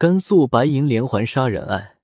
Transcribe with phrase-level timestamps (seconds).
[0.00, 1.98] 甘肃白银连环杀人案，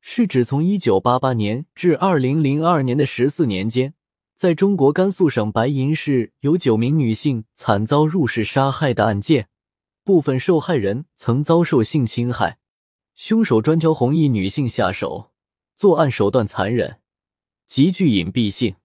[0.00, 3.94] 是指从一九八八年至二零零二年的十四年间，
[4.36, 9.48] 在中国甘肃省白银市有九名女性惨遭入室杀害的案件。
[10.04, 12.58] 部分受害人曾遭受性侵害，
[13.16, 15.32] 凶手专挑红衣女性下手，
[15.74, 17.00] 作案手段残忍，
[17.66, 18.76] 极具隐蔽性，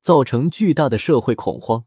[0.00, 1.84] 造成巨大的社会恐慌。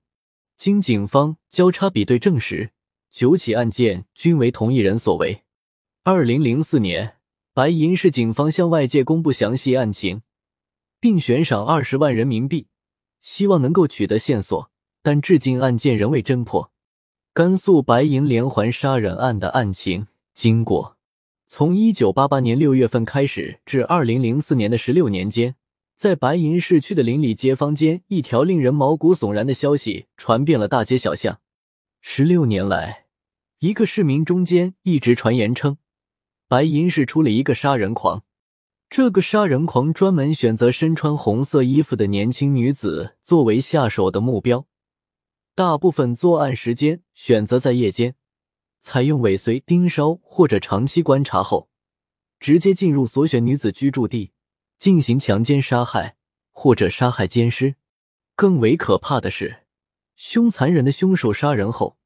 [0.56, 2.72] 经警方交叉比对证实，
[3.12, 5.42] 九起案件均为同一人所为。
[6.08, 7.16] 二零零四年，
[7.52, 10.22] 白银市警方向外界公布详细案情，
[11.00, 12.68] 并悬赏二十万人民币，
[13.22, 14.70] 希望能够取得线索，
[15.02, 16.72] 但至今案件仍未侦破。
[17.34, 20.95] 甘肃白银连环杀人案的案情经过：
[21.48, 25.56] 从一九八八年六月份开始至二零零四年的十六年间，
[25.95, 31.40] 在白银市区的邻里街坊间，一条令人毛骨悚然的消息传遍了大街小巷。
[32.00, 33.06] 十六年来，
[33.58, 35.78] 一个市民中间一直传言称，
[36.55, 38.23] 白银市出了一个杀人狂。
[38.90, 44.66] 这个杀人狂专门选择身穿红色衣服的年轻女子作为下手的目标。
[45.53, 48.16] 大部分作案时间选择在夜间，
[48.80, 51.67] 采用尾随、盯梢或者长期观察后，
[52.39, 54.31] 直接进入所选女子居住地
[54.80, 56.16] 进行强奸、杀害
[56.53, 57.76] 或者杀害奸尸。
[58.33, 59.64] 更为可怕的是，
[60.16, 61.98] 凶残忍的凶手杀人后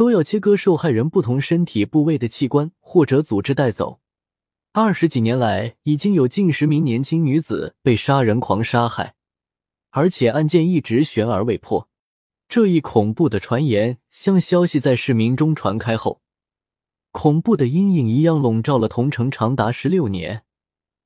[0.00, 4.00] 都要切割受害人不同身体部位的器官或者组织带走。
[4.72, 9.14] 二十几年来，已经有近十名年轻女子被杀人狂杀害，
[9.90, 11.90] 而且案件一直悬而未破。
[12.48, 16.22] 这一恐怖的传言像消息在市民中传开后，
[17.10, 20.44] 恐怖的阴影一样笼罩了同城长达十六年。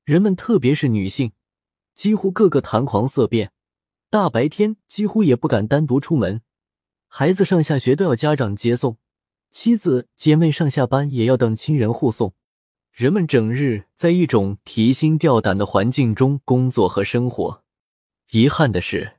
[0.05, 1.33] 人们，特别是女性，
[1.93, 3.51] 几乎个个谈狂色变，
[4.09, 6.43] 大白天几乎也不敢单独出门。
[7.17, 8.97] 孩子上下学都要家长接送，
[9.49, 12.33] 妻子姐妹上下班也要等亲人护送。
[12.91, 17.63] 人们整日在一种提心吊胆的环境中工作和生活。
[18.31, 19.13] 遗憾的是。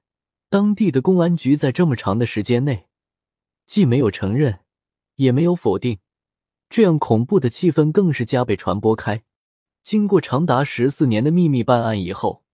[0.50, 2.84] 当地的公安局在这么长的时间内，
[3.66, 4.58] 既没有承认，
[5.14, 6.00] 也没有否定，
[6.68, 9.24] 这样恐怖的气氛更是加倍传播开。
[9.82, 12.44] 经过长达十四年的秘密办案以后，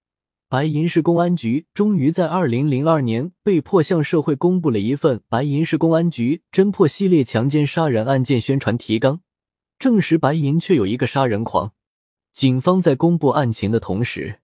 [0.53, 9.21] 白银市公安局终于在二零零二年被迫向社会公布了一份白银市公安局侦破系列强奸杀人案件宣传提纲，
[9.79, 11.73] 证实白银却有一个杀人狂。
[12.35, 14.41] 警方在公布案情的同时。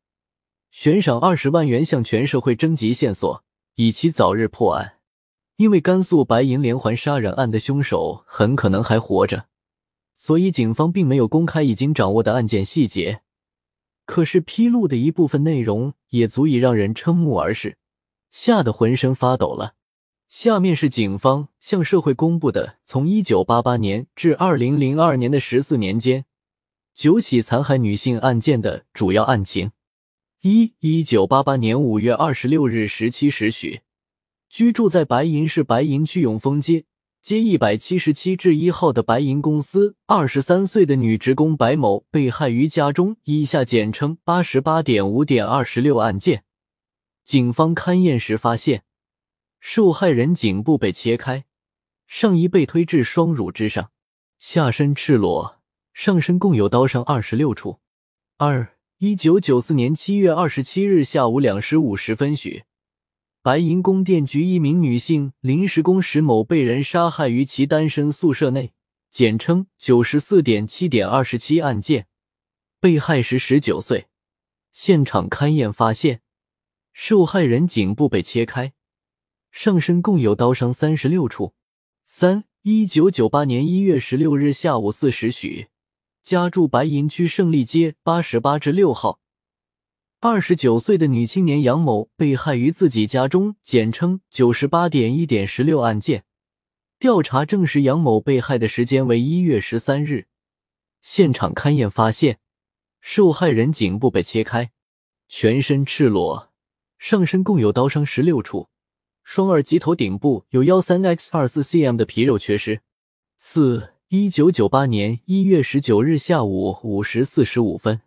[0.70, 4.94] 悬赏二十万元向全社会征集线索，以期早日破案。
[5.58, 9.44] 因为甘肃白银连环杀人案的凶手很可能还活着，
[10.14, 13.20] 所以警方并没有公开已经掌握的案件细节。
[14.08, 17.76] 可是披露的一部分内容也足以让人瞠目而视，
[18.30, 19.74] 吓得浑身发抖了。
[20.30, 26.24] 下面是警方向社会公布的从一九八八年至二零零二年的十四年间
[26.94, 29.72] 九起残害女性案件的主要案情。
[30.40, 33.82] 一一九八八年五月二十六日十七时许，
[34.48, 36.86] 居住在白银市白银区永丰街
[37.20, 46.44] 街一百七十七至一号的白银公司二十三岁的女职工白某被害于家中（以下简称八十八点五点二十六案件）。
[47.24, 48.84] 警方勘验时发现，
[49.60, 51.44] 受害人颈部被切开，
[52.06, 53.90] 上衣被推至双乳之上，
[54.38, 55.60] 下身赤裸，
[55.92, 57.80] 上身共有刀伤二十六处。
[58.38, 58.74] 二。
[59.00, 62.64] 一九九四年七月二十七日下午两时五十分许，
[63.40, 68.72] 白银供电局一名女性临时工石某被人杀害于其单身宿舍内，
[69.10, 72.08] 简称九十四点七点二十七案件。
[72.80, 74.08] 被害时十九岁。
[74.72, 76.20] 现场勘验发现，
[76.92, 78.72] 受害人颈部被切开，
[79.50, 81.54] 上身共有刀伤三十六处。
[82.04, 85.68] 三一九九八年一月十六日下午四时许。
[86.22, 89.20] 家住白银区胜利街八十八至六号，
[90.20, 96.24] 二十九岁的女青年杨某被害于自己家中，简称九十八点一点十六案件。
[96.98, 100.26] 调查证实，杨某被害的时间为一月十三日。
[101.00, 102.40] 现场勘验发现，
[103.00, 104.72] 受害人颈部被切开，
[105.28, 106.50] 全身赤裸，
[106.98, 108.68] 上身共有刀伤十六处，
[109.22, 112.80] 双耳及头顶部有幺三 x 二四 cm 的皮肉缺失。
[113.36, 113.90] 四。
[114.10, 118.00] 一九九八年一月十九日下午五时四十五分，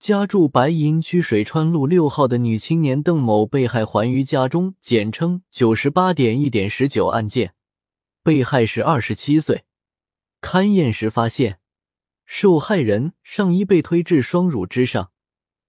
[0.00, 7.52] 家住白银区水川路六号的女青年邓某被害还于家中，简称九十八点一点十九案件。
[8.22, 9.66] 被害时二十七岁。
[10.40, 11.58] 勘验时发现，
[12.24, 15.12] 受害人上衣被推至双乳之上，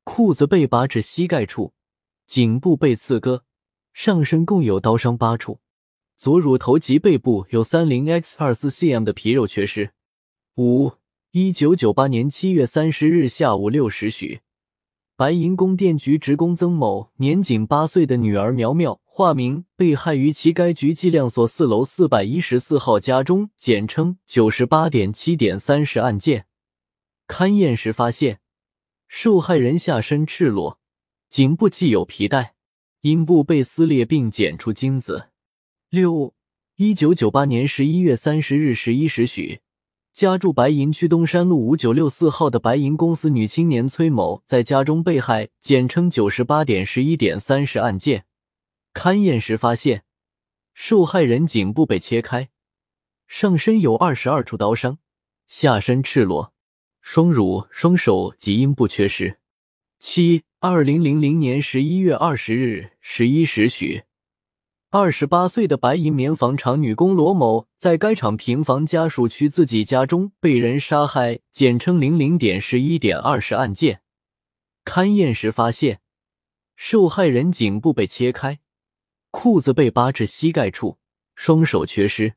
[0.06, 1.74] 裤子被拔至膝盖处，
[2.26, 3.44] 颈部被刺割，
[3.92, 5.60] 上身共有刀伤八处。
[6.16, 9.92] 左乳头及背部有三零 x 二四 cm 的皮肉缺失。
[10.56, 10.94] 五
[11.34, 14.42] 一九九八年七月三十日下午六时许，
[15.16, 26.48] 白银宫电局职工曾某年仅八岁的女儿苗苗（化名）被害于其该局计量所四楼四百一十四号家中，简称九十八点七点三十案件。
[27.30, 28.42] 勘验时发现，
[29.08, 30.82] 受害人下身赤裸，
[31.30, 32.56] 颈部系有皮带，
[33.04, 35.30] 阴部被撕裂并检出精子。
[35.90, 36.34] 六，
[36.76, 39.62] 一九九八年十一月三十日十一时许。
[40.14, 48.26] 家住白银区东山路五九六四号的白银公司女青年崔某在家中被害，简称九十八点十一点三十案件。
[48.94, 50.04] 勘验时发现，
[50.74, 52.50] 受害人颈部被切开，
[53.26, 54.98] 上身有二十二处刀伤，
[55.48, 56.54] 下身赤裸，
[57.02, 59.40] 双乳、双手及阴部缺失。
[59.98, 64.04] 七，二零零零年十一月二十日十一时许。
[64.94, 74.02] 二十八岁的白银棉纺厂女工罗某，在该厂平房家属区自己家中被人杀害，简称零零点十一点二十案件。
[74.84, 76.02] 勘验时发现，
[76.76, 78.60] 受害人颈部被切开，
[79.30, 80.98] 裤子被扒至膝盖处，
[81.36, 82.34] 双手缺失。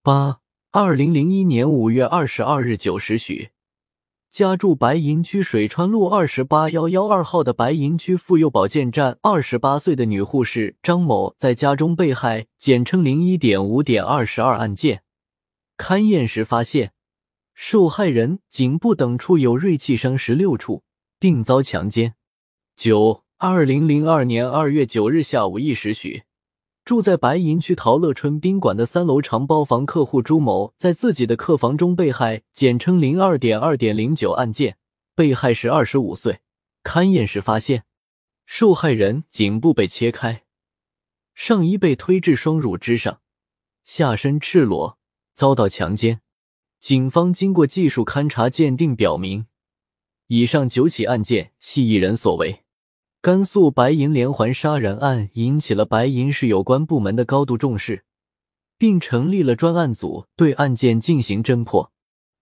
[0.00, 0.38] 八
[0.70, 3.50] 二零零一年五月二十二日九时许。
[4.30, 15.02] 家住白银区水川路二十八幺幺二号的白银区妇幼保健站二十八岁的女护士张某在家中被害，简称零一点五点二十二案件。
[15.78, 16.92] 勘验时发现，
[17.54, 20.82] 受害人颈部等处有锐器伤十六处，
[21.18, 22.14] 并遭强奸。
[22.76, 26.24] 九二零零二年二月九日下午一时许。
[26.88, 34.78] 住在白银区陶乐春宾馆的三楼长包房客户朱某，在自己的客房中被害，简称零二点二点零九案件。
[35.14, 36.40] 被害时二十五岁。
[36.82, 37.84] 勘验时发现，
[38.46, 40.44] 受害人颈部被切开，
[41.34, 43.20] 上衣被推至双乳之上，
[43.84, 44.98] 下身赤裸，
[45.34, 46.22] 遭到强奸。
[46.80, 49.44] 警方经过技术勘查鉴定，表明
[50.28, 52.64] 以上九起案件系一人所为。
[53.28, 58.04] 甘肃白银连环杀人案引起了白银市有关部门的高度重视，
[58.78, 61.92] 并成立了专案组对案件进行侦破。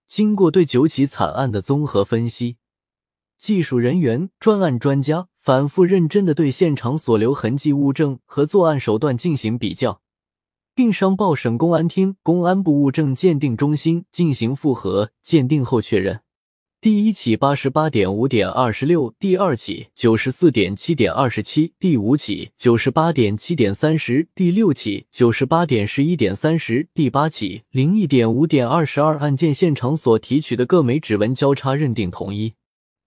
[0.06, 2.58] 经过对九起惨案的综合分析，
[3.36, 10.00] 技术人员、专案专家反复认真的对现场所留痕迹物证和作案手段进行比较，
[10.72, 16.20] 并上报省公安厅公安部物证鉴定中心进行复核鉴定后确认。
[16.78, 32.52] 第一起八十八点五点二十六，第二起九十四点七点二十七，第五起九十八点七点三十，第六起九十八点十一点三十，第八起零一点五点二十二案件现场所提取的各枚指纹交叉认定同一。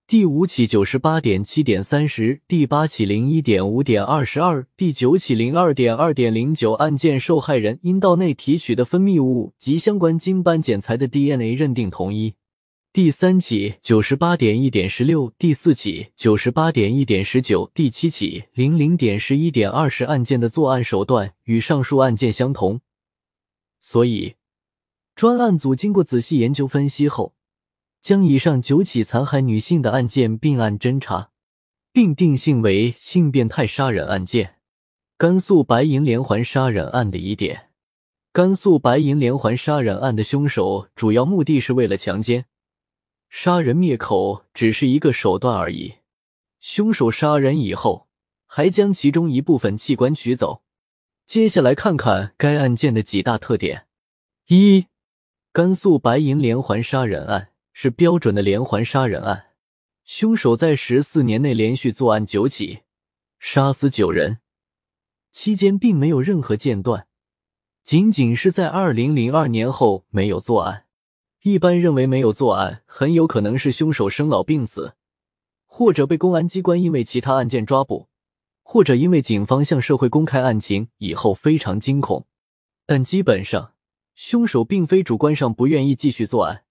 [0.08, 12.34] 第五起九十八点七点三十，第八起零一点五点二十二，第九起零二点二点零九案件受害人阴道内提取的分泌物及相关精斑检材的 DNA 认定同一。
[13.02, 22.82] 第三起九十八点一点十六，第四起九十八点一点十九，第七起零零点十一点二十案件的作案手段与上述案件相同，
[23.80, 24.36] 所以
[25.16, 27.34] 专案组经过仔细研究分析后，
[28.02, 31.30] 将以上九起残害女性的案件并案侦查，
[31.94, 34.56] 并定性为性变态杀人案件。
[35.18, 37.70] 甘肃白银连环杀人案的疑点：
[38.34, 42.48] 甘肃白银连环杀人案的凶手主要目的是为了强奸。
[43.30, 46.00] 杀人灭口只是一个手段而已，
[46.60, 48.08] 凶手杀人以后
[48.46, 50.64] 还将其中一部分器官取走。
[51.28, 53.86] 接下来看看该案件的几大特点：
[54.48, 54.88] 一、
[55.54, 59.52] 甘肃白银连环杀人案是标准的连环杀人案，
[60.04, 62.80] 凶手在十四年内连续作案九起，
[63.38, 64.40] 杀死九人，
[65.32, 67.08] 期间并没有任何间断，
[67.84, 70.88] 仅仅是在二零零二年后没有作案。
[71.44, 74.96] 一般认为没有作案，很有可能是凶手生老病死，
[75.66, 78.10] 或者被公安机关因为其他案件抓捕，
[78.62, 82.28] 或者因为警方向社会公开案情以后非常惊恐。
[82.86, 83.74] 但基本上，
[84.16, 86.66] 凶手并非主观上不愿意继续作案，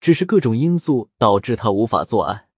[0.00, 2.48] 只是各种因素导致他无法作案。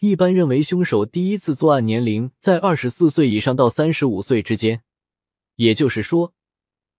[0.00, 4.82] 一般认为，凶手第一次作案年龄在二十四岁以上到三十五岁之间，
[5.56, 6.32] 也就是说，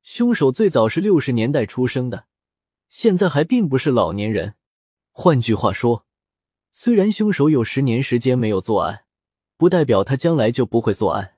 [0.03, 2.25] 凶手最早是六十年代出生的。
[2.89, 4.55] 现在还并不是老年人，
[5.11, 6.05] 换句话说，
[6.71, 9.05] 虽然凶手有十年时间没有作案，
[9.57, 11.35] 不代表他将来就不会作案，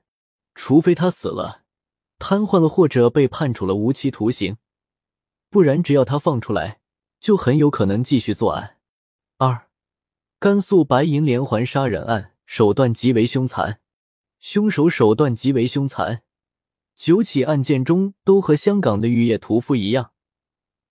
[0.53, 1.63] 除非他死了、
[2.17, 4.57] 瘫痪了或者被判处了无期徒刑，
[5.49, 6.79] 不然只要他放出来，
[7.19, 8.77] 就很有可能继续作案。
[9.37, 9.67] 二，
[10.37, 13.79] 甘肃白银连环杀人案手段极为凶残，
[14.39, 16.23] 凶手手段极为凶残，
[16.95, 20.11] 九起案件中都和香港的玉叶屠夫一样。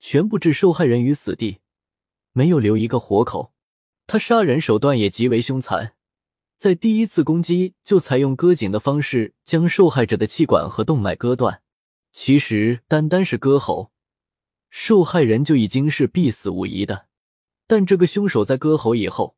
[0.00, 1.58] 全部置受害人于死地，
[2.32, 3.52] 没有留一个活口。
[4.06, 5.94] 他杀人手段也极为凶残，
[6.56, 11.62] 在第一次攻击就采用割颈的方式将受害者的气管和动脉割断。
[12.12, 13.92] 其实单单是割喉，
[14.70, 17.06] 受害人就已经是必死无疑的。
[17.66, 19.36] 但这个凶手在割喉以后，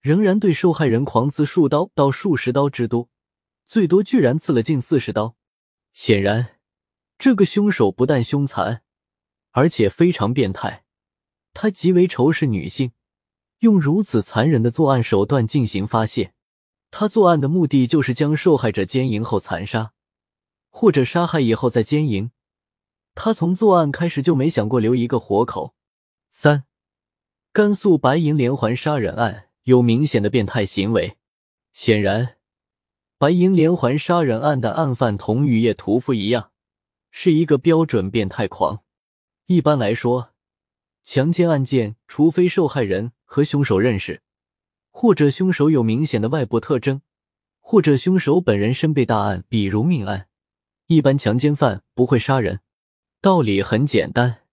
[0.00, 3.10] 仍然对受害人狂刺数刀到数十刀之多，
[3.66, 5.36] 最多居然刺了近四十刀。
[5.92, 6.56] 显然，
[7.18, 8.82] 这个凶手不但凶残，
[9.58, 10.84] 而且非常变态。
[11.52, 12.92] 他极为仇视女性。
[13.58, 16.32] 用如此残忍的作案手段进行发泄，
[16.92, 19.90] 他作案的目的就是将受害者奸淫后残杀，
[20.70, 22.30] 或者杀害以后再奸淫。
[23.16, 25.74] 他从作案开始就没想过留一个活口。
[26.30, 26.66] 三，
[27.52, 31.16] 甘肃白银连环杀人案有明显的变态行为。
[31.72, 32.36] 显然，
[33.18, 36.52] 白银连环杀人案的案犯同雨夜屠夫一样，
[37.10, 38.84] 是一个标准变态狂。
[39.48, 40.34] 一般来说，
[41.02, 43.12] 强奸案件，除非受害人。
[43.30, 44.22] 和凶手认识，
[44.90, 47.02] 或者凶手有明显的外部特征，
[47.60, 50.28] 或者凶手本人身被大案，比如命案，
[50.86, 52.60] 一般强奸犯不会杀人。
[53.20, 54.46] 道理很简单，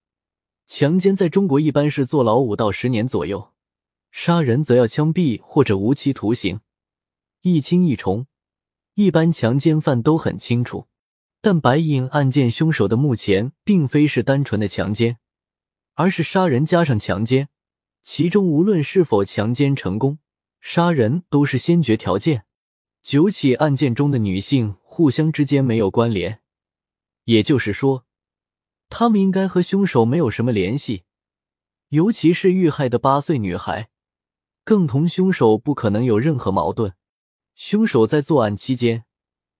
[0.68, 3.54] 强奸在中国一般是坐牢五到十年左右，
[4.12, 6.60] 杀人则要枪毙或者无期徒刑，
[7.44, 8.28] 一轻一重。
[8.96, 10.88] 一般强奸犯都很清楚，
[11.46, 15.20] 但白银案件凶手的目前并非是单纯的强奸，
[15.94, 17.50] 而是杀人加上强奸。
[18.02, 20.18] 其中无论是否强奸成功，
[20.60, 22.46] 杀人都是先决条件。
[23.04, 26.42] 九起案件中的女性互相之间没有关联，
[27.26, 28.06] 也就是说，
[28.90, 31.04] 他们应该和凶手没有什么联系。
[31.90, 33.90] 尤其是遇害的八岁女孩，
[34.64, 36.96] 更同凶手不可能有任何矛盾。
[37.54, 39.06] 凶手在作案期间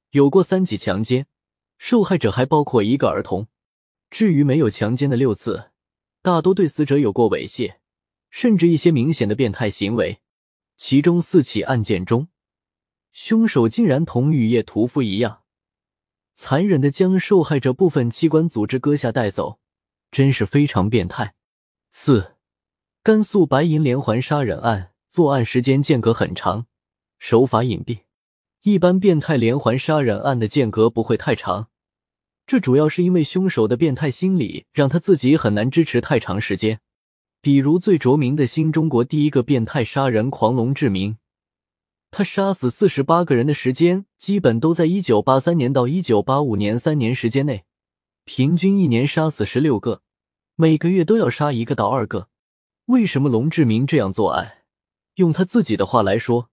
[0.10, 1.28] 有过三起强奸，
[1.78, 3.48] 受害者还包括一个儿童。
[4.10, 5.72] 至于没有强奸的六次，
[6.22, 7.78] 大多对死者有过猥亵。
[8.30, 10.20] 甚至一些明显的变态行为，
[10.76, 12.28] 其中四起案件中，
[13.14, 15.44] 凶手竟然同雨夜屠夫一样，
[16.34, 19.62] 残忍的将受害者部分器官组织割下带走，
[20.12, 21.34] 真是非常变态。
[21.92, 22.36] 四，
[23.02, 26.68] 甘肃白银连环杀人案作案时间间隔很长，
[27.18, 28.00] 手法隐蔽。
[28.66, 31.68] 一般变态连环杀人案的间隔不会太长，
[32.48, 36.80] 这主要是因为凶手的变态心理让他自己很难支持太长时间。
[37.42, 41.18] 比如最着名的新中国第一个变态杀人狂龙志明，
[42.10, 47.66] 他杀死四十八个人的时间基本都在一九八三年到一九八五年三年时间内，
[48.24, 50.02] 平均一年杀死十六个，
[50.56, 52.30] 每个月都要杀一个到二个。
[52.86, 54.64] 为什么龙志明这样作案？
[55.18, 56.50] 用他自己的话来说，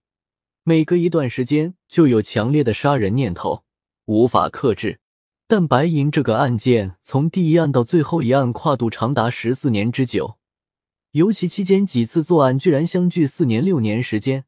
[0.64, 3.64] 每隔一段时间就有强烈的杀人念头，
[4.04, 5.00] 无法克制。
[5.49, 10.38] 但白银这个案件从第一案到最后一案跨度长达十四年之久。
[11.11, 14.45] 尤其期间几次作案居然相距四年六年时间，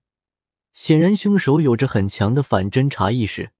[0.72, 3.50] 显然凶手有着很强的反侦查意识。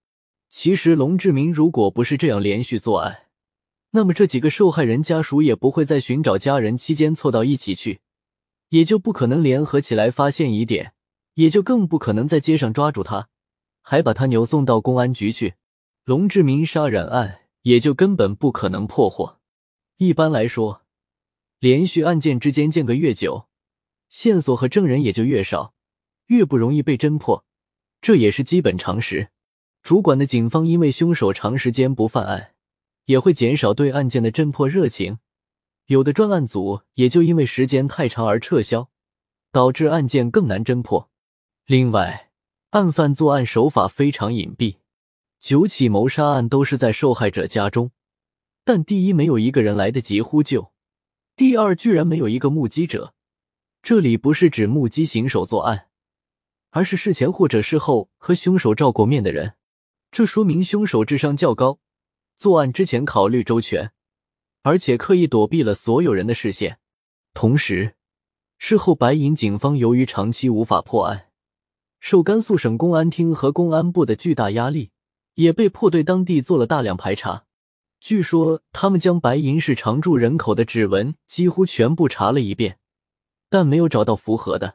[0.49, 3.25] 其实龙志明如果不是这样连续作案，
[3.90, 8.00] 那么这几个受害人家属也不会在寻找家人期间凑到一起去，
[8.68, 10.93] 也就不可能联合起来发现疑点，
[11.34, 13.28] 也就更不可能在街上抓住他，
[13.82, 15.54] 还把他扭送到公安局去。
[16.04, 19.38] 龙志明杀人案也就根本不可能破获。
[19.98, 20.82] 一般来说。
[21.60, 23.48] 连续案件之间间隔越久，
[24.10, 25.72] 线索和证人也就越少，
[26.26, 27.46] 越不容易被侦破，
[28.02, 29.30] 这也是基本常识。
[29.82, 32.52] 主管的警方因为凶手长时间不犯案，
[33.06, 35.20] 也会减少对案件的侦破热情，
[35.86, 38.90] 有的专案组也就因为时间太长而撤销，
[39.50, 41.10] 导致案件更难侦破。
[41.66, 42.30] 另外，
[42.71, 44.76] 案犯作案手法非常隐蔽，
[45.40, 47.90] 九起谋杀案都是在受害者家中，
[48.66, 50.73] 但第一没有一个人来得及呼救。
[51.35, 53.14] 第二，居然没有一个目击者。
[53.83, 55.88] 这里不是指目击行手作案，
[56.68, 59.54] 而是事前或者事后和凶手照过面的人。
[60.11, 61.78] 这说明凶手智商较高，
[62.37, 63.90] 作案之前考虑周全，
[64.64, 66.78] 而且刻意躲避了所有人的视线。
[67.33, 67.94] 同时，
[68.59, 71.30] 事后白银警方由于长期无法破案，
[72.04, 74.90] 受甘肃省公安厅和公安部的巨大压力，
[75.37, 77.44] 也被迫对当地做了大量排查。
[77.99, 82.76] 据说他们将白银市常住人口的指纹几乎全部查了一遍，
[83.49, 84.75] 但没有找到符合的。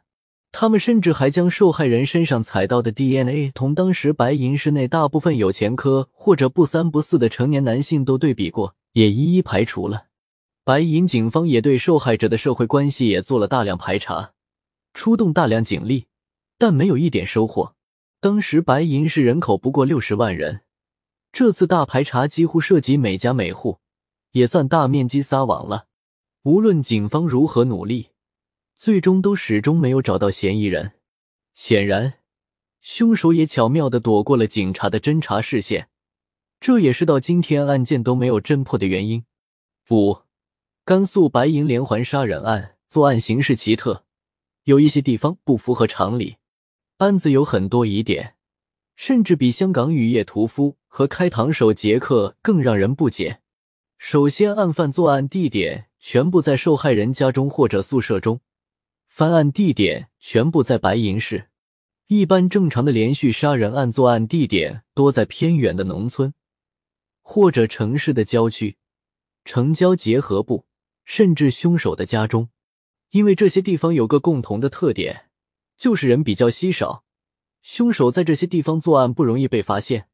[0.52, 10.06] 他们甚至还将受害人身上采到的 DNA 同当时白银市内大部分有前科或者不三不四的成年男性都对比过，也一一排除了。
[10.64, 14.32] 白银警方也对受害者的社会关系也做了大量排查，
[14.96, 16.08] 出动大量警力，
[16.60, 17.74] 但没有一点收获。
[18.20, 20.62] 当时白银市人口不过六十万人。
[21.32, 23.80] 这次大排查几乎涉及每家每户，
[24.32, 25.88] 也算大面积撒网了。
[26.44, 28.10] 无论警方如何努力，
[28.76, 30.94] 最终都始终没有找到嫌疑人。
[31.54, 32.16] 显然，
[32.82, 35.90] 凶手也巧妙的躲过了警察的侦查视线，
[36.60, 39.24] 这也是到今天案件都没有侦破的原因。
[39.92, 40.20] 五，
[40.84, 44.04] 甘肃白银连环杀人案作案形式奇特，
[44.64, 46.38] 有一些地方不符合常理，
[47.00, 48.36] 案子有很多疑点，
[48.98, 53.40] 甚至比香港雨夜屠夫和开膛手杰克更让人不解。
[53.98, 58.42] 首先，案犯作案地点全部在受害人家中或者宿舍中。
[59.08, 61.48] 翻案地点全部在白银市。
[62.08, 66.34] 一般正常的连续杀人案作案地点多在偏远的农村，
[67.22, 68.76] 或者城市的郊区、
[69.46, 70.66] 城郊结合部，
[71.06, 72.50] 甚至凶手的家中。
[73.12, 75.29] 因为这些地方有个共同的特点，
[75.80, 77.06] 就是人比较稀少，
[77.62, 80.10] 凶手在这些地方作案不容易被发现。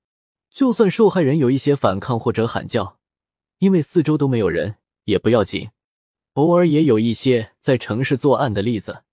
[0.52, 3.00] 就算受害人有一些反抗或者喊叫，
[3.58, 5.72] 因为四周都没有人，也不要紧。
[6.34, 9.06] 偶尔也有一些在城市作案的例子，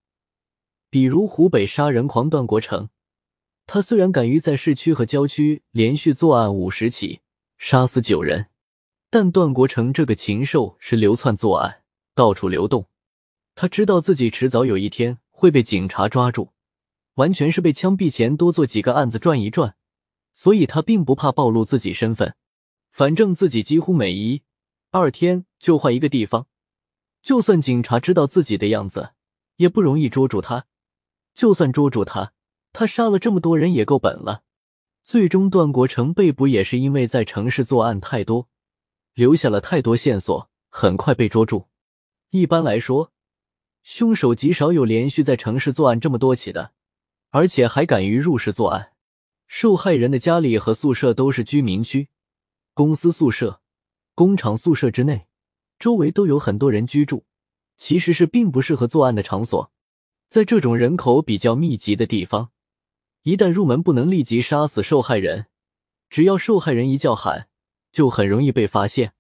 [0.90, 2.90] 比如湖北杀人狂段国成，
[3.66, 7.22] 他虽然敢于在市区和郊区连续作案五十起，
[7.56, 8.48] 杀死九人，
[9.08, 12.88] 但段国成这个禽兽是流窜作案，到处流动。
[13.54, 16.52] 他知道自己迟早有一天会被警察抓住，
[17.14, 19.74] 完全是被枪毙前多做几个案子转一转，
[20.32, 22.36] 所以他并不怕暴露自己身份，
[22.92, 24.44] 反正自己几乎每一
[24.92, 26.46] 二天就换一个地方。
[27.24, 29.14] 就算警察知道自己的样子，
[29.56, 30.66] 也不容易捉住他。
[31.34, 32.32] 就算捉住他，
[32.72, 34.44] 他杀了这么多人也够本了。
[35.02, 38.48] 最终，段国成被捕也是因为在城市作案太多，
[39.14, 41.66] 留下了太多线索，很快被捉住。
[42.30, 43.11] 一般来说，
[43.82, 46.72] 凶手极少有连续在城市作案这么多起的，
[47.30, 48.92] 而且还敢于入室作案。
[49.46, 52.08] 受害人的家里和宿舍都是居民区、
[52.74, 53.60] 公司宿舍、
[54.14, 55.26] 工厂宿舍之内。
[55.78, 57.24] 周围都有很多人居住，
[57.76, 59.72] 其实是并不适合作案的场所。
[60.28, 62.52] 在这种人口比较密集的地方，
[63.24, 65.46] 一旦入门不能立即杀死受害人，
[66.08, 67.48] 只要受害人一叫喊，
[67.90, 69.14] 就很容易被发现。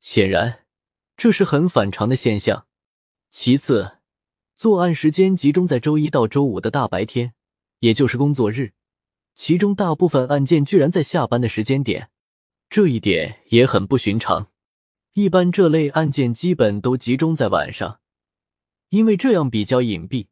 [0.00, 0.66] 显然，
[1.16, 2.66] 这是很反常的现象。
[3.30, 3.98] 其次，
[4.60, 7.32] 作案时间集中在周一到周五的大白天，
[7.78, 8.72] 也就是工作日，
[9.34, 12.10] 其中大部分案件居然在下班的时间点，
[12.68, 14.48] 这一点也很不寻常。
[15.14, 18.00] 一般这类案件基本都集中在晚上，
[18.90, 20.26] 因为这样比较隐蔽，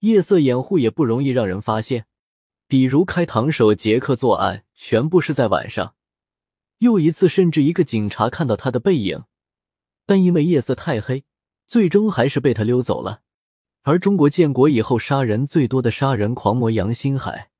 [0.00, 2.04] 夜色掩护也不容易让人发现。
[2.68, 5.94] 比如开膛手杰克作案，全部是在晚上。
[6.80, 9.24] 又一次，甚至一个警察看到他的背影，
[10.04, 11.24] 但因为夜色太黑，
[11.66, 13.22] 最终还是被他溜走了。
[13.82, 17.50] 而中国建国以后杀人最多的杀人狂魔杨新海，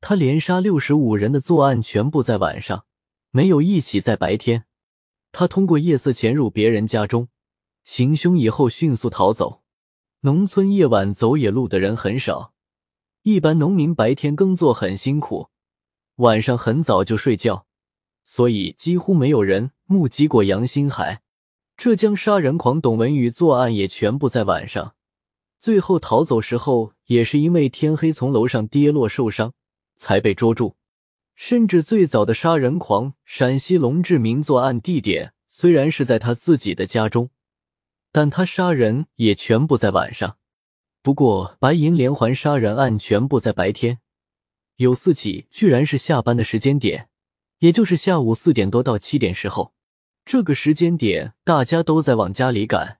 [0.00, 2.84] 他连杀六十五人的作案全部在晚上，
[3.30, 4.66] 没有一起在白天。
[5.32, 7.28] 他通过夜色潜入别人家中，
[7.82, 9.62] 行凶以后迅速逃走。
[10.20, 12.54] 农村夜晚走野路的人很少，
[13.22, 15.48] 一般农民白天耕作很辛苦，
[16.16, 17.66] 晚上很早就睡觉，
[18.24, 21.22] 所以几乎没有人目击过杨新海。
[21.76, 24.94] 浙江杀人狂董文宇作案也全部在晚上，
[25.64, 29.54] 最后逃走时候也是因为天黑从楼上跌落受伤，
[29.96, 30.76] 才被捉住。
[31.34, 37.30] 甚至最早的杀人狂陕西龙志明作案地点虽然是在他自己的家中，
[38.12, 40.36] 但他杀人也全部在晚上。
[41.00, 44.00] 不过白银连环杀人案全部在白天，
[44.76, 47.08] 有四起居然是下班的时间点，
[47.60, 49.72] 也就是下午四点多到七点时候。
[50.26, 52.98] 这个时间点大家都在往家里赶，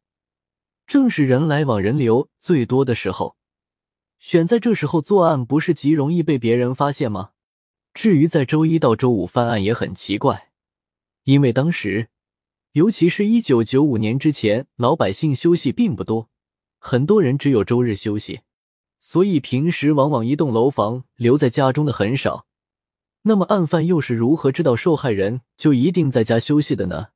[0.86, 3.36] 正是人来往人流最多的时候。
[4.18, 7.30] 选在这时候作案，不是极容易被别人发现吗？
[7.92, 10.50] 至于在周一到周五犯案也很奇怪，
[11.24, 12.08] 因为当时，
[12.72, 16.28] 尤其是一九九五年之前，老百姓休息并不多，
[16.78, 18.40] 很多人只有周日休息，
[18.98, 22.46] 所以平时往往一栋楼房留在家中的很少。
[23.22, 27.08] 那么案犯又是如何知道受害人就一定在家休息的呢？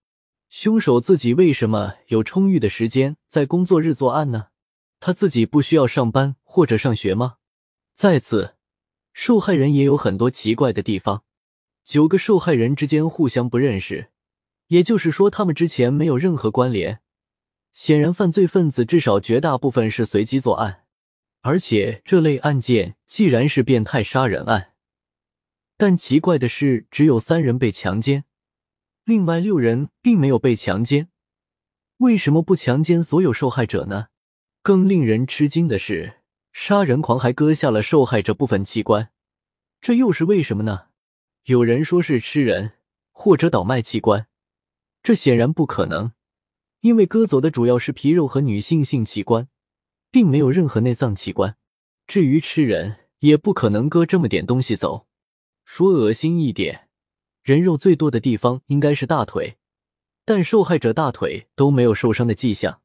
[0.48, 4.48] 凶手自己为什么有充裕的时间在工作日作案呢？
[4.98, 7.36] 他自己不需要上班或者上学吗？
[7.94, 8.54] 再次。
[9.12, 11.24] 受害人也有很多奇怪的地方，
[11.84, 14.10] 九个受害人之间互相不认识，
[14.68, 17.00] 也就是说他们之前没有任何关联。
[17.72, 20.84] 显然，犯罪分子至少绝大部分是随机作案，
[21.42, 24.74] 而且这类案件既然是变态杀人案，
[25.76, 28.24] 但奇怪的是，只有三人被强奸，
[29.08, 31.08] 另外六人并没有被强奸。
[31.96, 34.08] 为什么不强奸所有受害者呢？
[34.60, 36.16] 更令人吃惊的是。
[36.52, 39.10] 杀人狂还割下了受害者部分器官，
[39.80, 40.88] 这又是为什么呢？
[41.44, 42.72] 有人说是吃人
[43.10, 44.26] 或者倒卖器官，
[45.02, 46.12] 这显然不可能，
[46.80, 49.48] 因为割走的主要是皮肉和女性性器官，
[50.10, 51.56] 并没有任何内脏器官。
[52.06, 55.06] 至于吃人，也不可能割这么点东西走。
[55.64, 56.87] 说恶心一点，
[57.42, 59.56] 人肉最多的地方应该是大腿，
[60.24, 62.80] 但受害者大腿都没有受伤的迹象。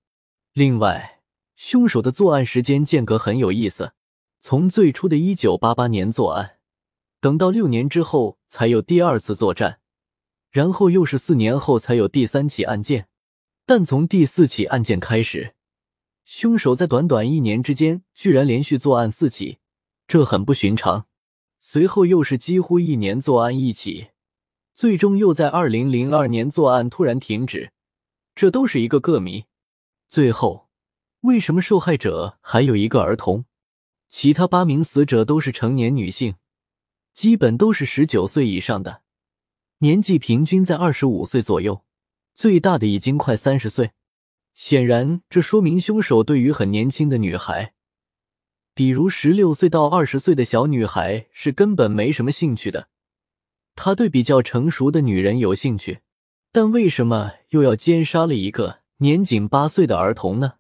[0.54, 1.22] 另外，
[1.56, 3.94] 凶手的作案时间间隔很有意思，
[4.39, 6.58] 从最初的一九八八年作案，
[7.20, 9.80] 等到六年之后才有第二次作战，
[10.52, 13.08] 然后又是四年后才有第三起案件。
[13.66, 15.56] 但从第四起案件开始，
[16.26, 19.60] 凶手在短短一年之间居然连续作案四起，
[20.08, 21.06] 这很不寻常。
[21.60, 24.10] 随后又是几乎一年作案一起，
[24.74, 27.72] 最终又在二零零二年作案突然停止，
[28.34, 29.46] 这都是一个个谜。
[30.10, 30.70] 最后，
[31.22, 33.46] 为什么受害者还有一个儿童？
[34.10, 36.36] 其他八名死者都是成年女性，
[37.14, 39.02] 基本都是十九岁以上的，
[39.80, 41.84] 年纪平均在二十五岁左右，
[42.34, 43.92] 最大的已经快三十岁。
[44.54, 47.74] 显然，这说明凶手对于很年轻的女孩。
[48.76, 52.90] 比如十六岁到二十岁的小女孩是根本没什么兴趣的，
[53.76, 56.00] 他对比较成熟的女人有兴趣，
[56.52, 60.54] 但为什么又要奸杀了一个年仅八岁的儿童呢？